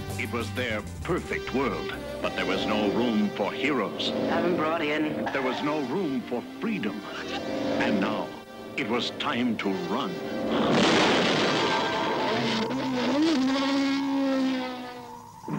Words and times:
2011. 0.00 0.20
It 0.20 0.32
was 0.32 0.50
their 0.52 0.82
perfect 1.02 1.54
world, 1.54 1.94
but 2.22 2.34
there 2.36 2.46
was 2.46 2.66
no 2.66 2.90
room 2.90 3.30
for 3.30 3.52
heroes. 3.52 4.10
Haven't 4.28 4.56
brought 4.56 4.82
in. 4.82 5.24
There 5.32 5.42
was 5.42 5.62
no 5.62 5.80
room 5.82 6.20
for 6.22 6.42
freedom. 6.60 7.00
And 7.78 8.00
now, 8.00 8.26
it 8.76 8.88
was 8.88 9.10
time 9.18 9.56
to 9.58 9.70
run. 9.88 10.12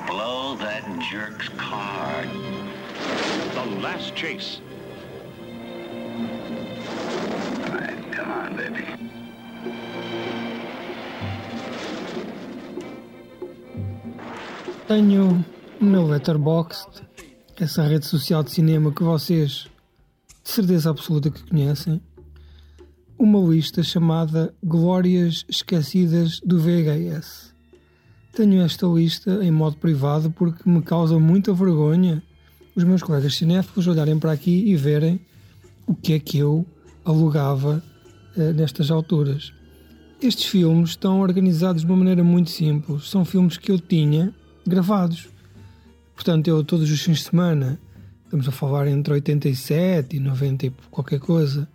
Blow 0.08 0.56
that 0.56 0.84
jerk's 1.12 1.50
card. 1.50 2.30
The 3.54 3.66
last 3.82 4.16
chase. 4.16 4.62
All 7.66 7.78
right, 7.78 8.12
come 8.12 8.32
on, 8.32 8.56
baby. 8.56 9.21
Tenho 14.92 15.46
no 15.80 15.90
meu 15.90 16.06
Letterboxd, 16.06 17.02
essa 17.58 17.82
rede 17.82 18.06
social 18.06 18.44
de 18.44 18.52
cinema 18.52 18.92
que 18.92 19.02
vocês 19.02 19.70
de 20.44 20.50
certeza 20.52 20.90
absoluta 20.90 21.32
que 21.32 21.50
conhecem, 21.50 22.02
uma 23.18 23.40
lista 23.40 23.82
chamada 23.84 24.54
Glórias 24.62 25.46
Esquecidas 25.48 26.42
do 26.42 26.60
VHS. 26.60 27.54
Tenho 28.34 28.62
esta 28.64 28.86
lista 28.86 29.40
em 29.42 29.50
modo 29.50 29.78
privado 29.78 30.30
porque 30.30 30.70
me 30.70 30.82
causa 30.82 31.18
muita 31.18 31.54
vergonha 31.54 32.22
os 32.76 32.84
meus 32.84 33.02
colegas 33.02 33.36
cinéfilos 33.36 33.88
olharem 33.88 34.20
para 34.20 34.34
aqui 34.34 34.66
e 34.66 34.76
verem 34.76 35.22
o 35.88 35.96
que 35.96 36.12
é 36.12 36.20
que 36.20 36.38
eu 36.38 36.66
alugava 37.06 37.82
eh, 38.36 38.52
nestas 38.52 38.92
alturas. 38.92 39.54
Estes 40.22 40.48
filmes 40.48 40.90
estão 40.90 41.22
organizados 41.22 41.84
de 41.84 41.88
uma 41.88 41.96
maneira 41.96 42.26
muito 42.26 42.50
simples. 42.50 43.10
São 43.10 43.24
filmes 43.24 43.56
que 43.56 43.72
eu 43.72 43.80
tinha 43.80 44.36
gravados. 44.66 45.30
Portanto, 46.16 46.48
eu 46.48 46.64
todos 46.64 46.90
os 46.92 47.02
fins 47.02 47.20
de 47.20 47.24
semana, 47.26 47.80
estamos 48.26 48.48
a 48.48 48.52
falar 48.52 48.88
entre 48.88 49.14
87 49.14 50.16
e 50.16 50.20
90 50.20 50.66
e 50.68 50.74
qualquer 50.90 51.20
coisa, 51.20 51.68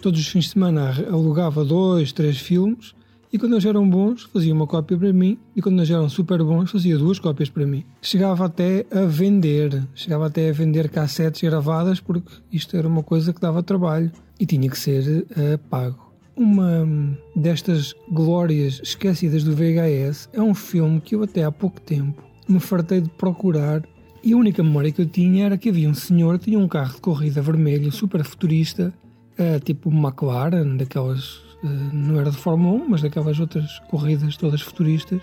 todos 0.00 0.20
os 0.20 0.28
fins 0.28 0.44
de 0.44 0.50
semana 0.50 0.94
alugava 1.10 1.64
dois, 1.64 2.12
três 2.12 2.38
filmes 2.38 2.94
e 3.32 3.38
quando 3.38 3.52
eles 3.52 3.64
eram 3.64 3.88
bons 3.88 4.22
fazia 4.22 4.54
uma 4.54 4.66
cópia 4.66 4.96
para 4.96 5.12
mim 5.12 5.38
e 5.54 5.60
quando 5.60 5.78
eles 5.78 5.90
eram 5.90 6.08
super 6.08 6.42
bons 6.42 6.70
fazia 6.70 6.96
duas 6.96 7.18
cópias 7.18 7.50
para 7.50 7.66
mim. 7.66 7.84
Chegava 8.00 8.46
até 8.46 8.86
a 8.90 9.04
vender, 9.04 9.82
chegava 9.94 10.26
até 10.26 10.48
a 10.48 10.52
vender 10.52 10.88
cassetes 10.88 11.42
gravadas 11.42 12.00
porque 12.00 12.32
isto 12.52 12.76
era 12.76 12.88
uma 12.88 13.02
coisa 13.02 13.32
que 13.32 13.40
dava 13.40 13.62
trabalho 13.62 14.10
e 14.38 14.46
tinha 14.46 14.68
que 14.70 14.78
ser 14.78 15.26
uh, 15.30 15.58
pago. 15.68 16.05
Uma 16.36 16.86
destas 17.34 17.94
glórias 18.10 18.80
esquecidas 18.82 19.42
do 19.42 19.56
VHS 19.56 20.28
é 20.34 20.42
um 20.42 20.54
filme 20.54 21.00
que 21.00 21.14
eu 21.14 21.22
até 21.22 21.44
há 21.44 21.50
pouco 21.50 21.80
tempo 21.80 22.22
me 22.48 22.60
fartei 22.60 23.00
de 23.00 23.08
procurar 23.08 23.82
e 24.22 24.32
a 24.32 24.36
única 24.36 24.62
memória 24.62 24.92
que 24.92 25.00
eu 25.00 25.06
tinha 25.06 25.46
era 25.46 25.58
que 25.58 25.68
havia 25.68 25.88
um 25.88 25.94
senhor 25.94 26.38
que 26.38 26.46
tinha 26.46 26.58
um 26.58 26.68
carro 26.68 26.94
de 26.94 27.00
corrida 27.00 27.40
vermelho 27.40 27.90
super 27.92 28.24
futurista, 28.24 28.92
uh, 29.38 29.60
tipo 29.60 29.90
McLaren, 29.90 30.76
daquelas, 30.76 31.36
uh, 31.62 31.92
não 31.92 32.18
era 32.18 32.30
de 32.30 32.36
Fórmula 32.36 32.84
1, 32.84 32.88
mas 32.88 33.02
daquelas 33.02 33.38
outras 33.38 33.78
corridas 33.88 34.36
todas 34.36 34.60
futuristas. 34.60 35.22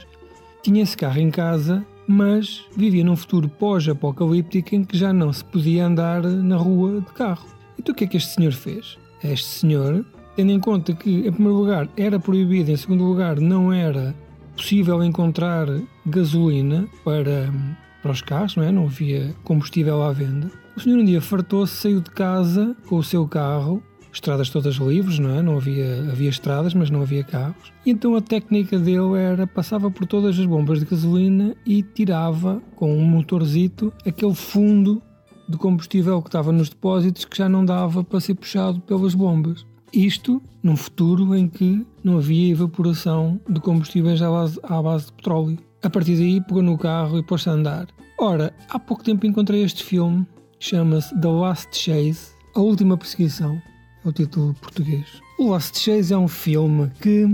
Tinha 0.61 0.81
esse 0.81 0.95
carro 0.95 1.19
em 1.19 1.29
casa, 1.29 1.85
mas 2.07 2.63
vivia 2.75 3.03
num 3.03 3.15
futuro 3.15 3.49
pós-apocalíptico 3.49 4.75
em 4.75 4.83
que 4.83 4.97
já 4.97 5.11
não 5.11 5.33
se 5.33 5.43
podia 5.43 5.85
andar 5.85 6.23
na 6.23 6.55
rua 6.55 7.01
de 7.01 7.11
carro. 7.13 7.45
Então 7.77 7.93
o 7.93 7.95
que 7.95 8.05
é 8.05 8.07
que 8.07 8.17
este 8.17 8.35
senhor 8.35 8.53
fez? 8.53 8.97
Este 9.21 9.45
senhor 9.45 10.05
tendo 10.35 10.51
em 10.51 10.59
conta 10.59 10.93
que, 10.93 11.27
em 11.27 11.31
primeiro 11.31 11.57
lugar, 11.57 11.89
era 11.95 12.19
proibido, 12.19 12.71
em 12.71 12.77
segundo 12.77 13.03
lugar, 13.03 13.39
não 13.39 13.71
era 13.71 14.15
possível 14.55 15.03
encontrar 15.03 15.67
gasolina 16.05 16.87
para, 17.03 17.51
para 18.01 18.11
os 18.11 18.21
carros, 18.21 18.55
não 18.55 18.63
é? 18.63 18.71
Não 18.71 18.85
havia 18.85 19.33
combustível 19.43 20.03
à 20.03 20.11
venda. 20.11 20.51
O 20.75 20.79
senhor 20.79 20.99
um 20.99 21.05
dia 21.05 21.21
fartou-se, 21.21 21.75
saiu 21.75 22.01
de 22.01 22.09
casa 22.09 22.75
com 22.87 22.97
o 22.97 23.03
seu 23.03 23.27
carro, 23.27 23.81
estradas 24.11 24.49
todas 24.49 24.75
livres, 24.75 25.19
não 25.19 25.35
é? 25.35 25.41
Não 25.41 25.57
havia, 25.57 26.09
havia 26.11 26.29
estradas, 26.29 26.73
mas 26.73 26.89
não 26.89 27.01
havia 27.01 27.23
carros. 27.23 27.71
E 27.85 27.91
então 27.91 28.15
a 28.15 28.21
técnica 28.21 28.77
dele 28.77 29.17
era, 29.17 29.47
passava 29.47 29.89
por 29.89 30.05
todas 30.05 30.37
as 30.39 30.45
bombas 30.45 30.79
de 30.79 30.85
gasolina 30.85 31.55
e 31.65 31.81
tirava, 31.81 32.61
com 32.75 32.95
um 32.95 33.03
motorzito, 33.03 33.91
aquele 34.05 34.35
fundo 34.35 35.01
de 35.47 35.57
combustível 35.57 36.21
que 36.21 36.29
estava 36.29 36.51
nos 36.51 36.69
depósitos 36.69 37.25
que 37.25 37.37
já 37.37 37.49
não 37.49 37.65
dava 37.65 38.03
para 38.03 38.19
ser 38.19 38.35
puxado 38.35 38.79
pelas 38.81 39.13
bombas. 39.13 39.65
Isto 39.93 40.41
num 40.63 40.75
futuro 40.75 41.35
em 41.35 41.47
que 41.47 41.85
não 42.03 42.17
havia 42.17 42.51
evaporação 42.51 43.39
de 43.47 43.59
combustíveis 43.59 44.23
à 44.23 44.29
base, 44.31 44.59
à 44.63 44.81
base 44.81 45.05
de 45.05 45.13
petróleo. 45.13 45.59
A 45.83 45.89
partir 45.89 46.15
daí 46.15 46.41
pegou 46.41 46.63
no 46.63 46.79
carro 46.79 47.19
e 47.19 47.23
pôs-se 47.23 47.47
a 47.47 47.51
andar. 47.51 47.87
Ora, 48.17 48.51
há 48.69 48.79
pouco 48.79 49.03
tempo 49.03 49.27
encontrei 49.27 49.61
este 49.61 49.83
filme, 49.83 50.25
chama-se 50.59 51.13
The 51.21 51.27
Last 51.27 51.77
Chase, 51.77 52.31
A 52.55 52.59
Última 52.59 52.97
Perseguição, 52.97 53.61
é 54.03 54.09
o 54.09 54.11
título 54.11 54.55
português. 54.55 55.05
O 55.37 55.51
Last 55.51 55.79
Chase 55.79 56.11
é 56.11 56.17
um 56.17 56.27
filme 56.27 56.89
que 56.99 57.27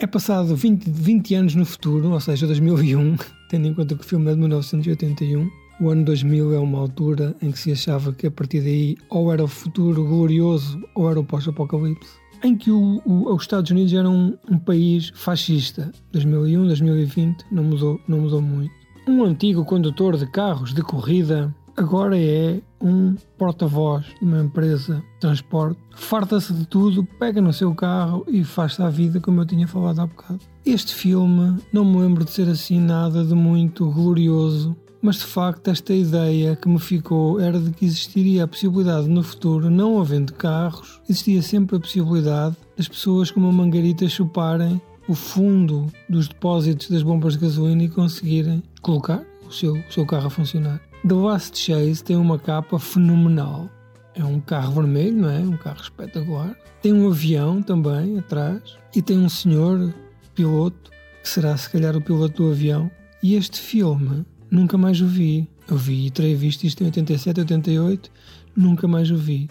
é 0.00 0.06
passado 0.06 0.56
20, 0.56 0.88
20 0.88 1.34
anos 1.34 1.54
no 1.56 1.66
futuro, 1.66 2.10
ou 2.10 2.20
seja, 2.20 2.46
2001, 2.46 3.16
tendo 3.50 3.66
em 3.68 3.74
conta 3.74 3.94
que 3.94 4.00
o 4.00 4.06
filme 4.06 4.30
é 4.30 4.34
de 4.34 4.40
1981. 4.40 5.50
O 5.80 5.90
ano 5.90 6.04
2000 6.04 6.54
é 6.54 6.58
uma 6.58 6.80
altura 6.80 7.36
em 7.40 7.52
que 7.52 7.58
se 7.58 7.70
achava 7.70 8.12
que 8.12 8.26
a 8.26 8.30
partir 8.32 8.60
daí 8.62 8.96
ou 9.08 9.32
era 9.32 9.44
o 9.44 9.46
futuro 9.46 10.04
glorioso 10.04 10.82
ou 10.92 11.08
era 11.08 11.20
o 11.20 11.24
pós-apocalipse. 11.24 12.10
Em 12.42 12.56
que 12.56 12.68
o, 12.68 13.00
o, 13.04 13.32
os 13.32 13.42
Estados 13.42 13.70
Unidos 13.70 13.92
eram 13.92 14.12
um, 14.12 14.38
um 14.50 14.58
país 14.58 15.12
fascista. 15.14 15.92
2001, 16.10 16.66
2020 16.66 17.44
não 17.52 17.62
mudou, 17.62 18.00
não 18.08 18.20
mudou 18.22 18.42
muito. 18.42 18.72
Um 19.06 19.22
antigo 19.22 19.64
condutor 19.64 20.16
de 20.16 20.26
carros 20.26 20.74
de 20.74 20.82
corrida 20.82 21.54
agora 21.76 22.18
é 22.18 22.60
um 22.80 23.14
porta-voz 23.38 24.04
de 24.18 24.24
uma 24.24 24.42
empresa 24.42 24.96
de 24.96 25.20
transporte. 25.20 25.80
Farta-se 25.94 26.52
de 26.52 26.66
tudo, 26.66 27.06
pega 27.20 27.40
no 27.40 27.52
seu 27.52 27.72
carro 27.72 28.24
e 28.26 28.42
faz-se 28.42 28.82
a 28.82 28.88
vida 28.88 29.20
como 29.20 29.40
eu 29.40 29.46
tinha 29.46 29.68
falado 29.68 30.00
há 30.00 30.06
bocado. 30.06 30.40
Este 30.66 30.92
filme 30.92 31.56
não 31.72 31.84
me 31.84 31.98
lembro 32.00 32.24
de 32.24 32.32
ser 32.32 32.48
assim 32.48 32.80
nada 32.80 33.24
de 33.24 33.34
muito 33.34 33.88
glorioso 33.92 34.76
mas 35.00 35.16
de 35.16 35.24
facto 35.24 35.68
esta 35.68 35.92
ideia 35.92 36.56
que 36.56 36.68
me 36.68 36.78
ficou 36.78 37.40
era 37.40 37.58
de 37.58 37.70
que 37.70 37.84
existiria 37.84 38.44
a 38.44 38.48
possibilidade 38.48 39.08
no 39.08 39.22
futuro, 39.22 39.70
não 39.70 40.00
havendo 40.00 40.32
carros, 40.32 41.00
existia 41.08 41.42
sempre 41.42 41.76
a 41.76 41.80
possibilidade 41.80 42.56
das 42.76 42.88
pessoas 42.88 43.30
com 43.30 43.40
uma 43.40 43.52
mangarita 43.52 44.08
chuparem 44.08 44.80
o 45.08 45.14
fundo 45.14 45.86
dos 46.08 46.28
depósitos 46.28 46.90
das 46.90 47.02
bombas 47.02 47.32
de 47.32 47.40
gasolina 47.40 47.84
e 47.84 47.88
conseguirem 47.88 48.62
colocar 48.82 49.24
o 49.46 49.52
seu, 49.52 49.74
o 49.74 49.92
seu 49.92 50.04
carro 50.04 50.26
a 50.26 50.30
funcionar. 50.30 50.80
The 51.06 51.14
Last 51.14 51.58
Chase 51.58 52.04
tem 52.04 52.16
uma 52.16 52.38
capa 52.38 52.78
fenomenal. 52.78 53.68
É 54.14 54.24
um 54.24 54.40
carro 54.40 54.74
vermelho, 54.74 55.16
não 55.16 55.30
é? 55.30 55.38
Um 55.38 55.56
carro 55.56 55.80
espetacular. 55.80 56.54
Tem 56.82 56.92
um 56.92 57.08
avião 57.08 57.62
também 57.62 58.18
atrás 58.18 58.76
e 58.94 59.00
tem 59.00 59.18
um 59.18 59.28
senhor 59.28 59.94
piloto 60.34 60.90
que 61.22 61.28
será 61.28 61.56
se 61.56 61.70
calhar 61.70 61.96
o 61.96 62.02
piloto 62.02 62.42
do 62.42 62.50
avião. 62.50 62.90
E 63.22 63.34
este 63.34 63.58
filme 63.60 64.26
nunca 64.50 64.78
mais 64.78 65.00
o 65.00 65.06
vi. 65.06 65.48
Eu 65.68 65.76
vi 65.76 66.06
e 66.06 66.10
terei 66.10 66.34
visto 66.34 66.64
isto 66.64 66.82
em 66.82 66.86
87, 66.86 67.40
88, 67.40 68.10
nunca 68.56 68.88
mais 68.88 69.10
o 69.10 69.16
vi. 69.16 69.48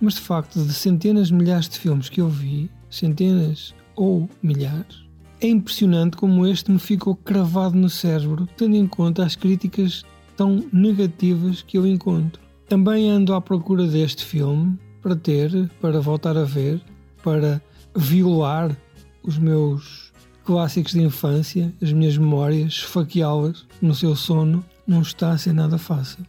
Mas 0.00 0.14
de 0.14 0.20
facto, 0.20 0.60
de 0.62 0.72
centenas 0.72 1.28
de 1.28 1.34
milhares 1.34 1.68
de 1.68 1.78
filmes 1.78 2.08
que 2.08 2.20
eu 2.20 2.28
vi, 2.28 2.70
centenas 2.88 3.74
ou 3.94 4.28
milhares, 4.42 5.04
é 5.40 5.48
impressionante 5.48 6.16
como 6.16 6.46
este 6.46 6.70
me 6.70 6.78
ficou 6.78 7.14
cravado 7.14 7.76
no 7.76 7.88
cérebro, 7.88 8.48
tendo 8.56 8.76
em 8.76 8.86
conta 8.86 9.24
as 9.24 9.36
críticas 9.36 10.04
tão 10.36 10.64
negativas 10.72 11.62
que 11.62 11.78
eu 11.78 11.86
encontro. 11.86 12.40
Também 12.68 13.10
ando 13.10 13.34
à 13.34 13.40
procura 13.40 13.86
deste 13.86 14.24
filme 14.24 14.78
para 15.02 15.16
ter, 15.16 15.70
para 15.80 16.00
voltar 16.00 16.36
a 16.36 16.44
ver, 16.44 16.80
para 17.22 17.60
violar 17.96 18.76
os 19.22 19.38
meus 19.38 20.09
clássicos 20.50 20.94
de 20.94 21.00
infância, 21.00 21.72
as 21.80 21.92
minhas 21.92 22.18
memórias, 22.18 22.72
esfaqueá-las 22.72 23.64
no 23.80 23.94
seu 23.94 24.16
sono, 24.16 24.64
não 24.84 25.00
está 25.00 25.30
a 25.30 25.38
ser 25.38 25.52
nada 25.52 25.78
fácil. 25.78 26.26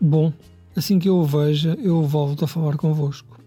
Bom, 0.00 0.32
assim 0.74 0.98
que 0.98 1.06
eu 1.06 1.18
o 1.18 1.24
veja, 1.26 1.76
eu 1.82 2.02
volto 2.02 2.46
a 2.46 2.48
falar 2.48 2.78
convosco. 2.78 3.38